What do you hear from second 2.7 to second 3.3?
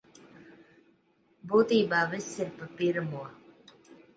pirmo.